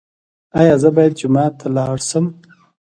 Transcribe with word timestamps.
ایا 0.59 0.75
زه 0.81 0.89
باید 0.95 1.13
جومات 1.19 1.53
ته 1.59 1.67
لاړ 1.75 1.97
شم؟ 2.09 2.25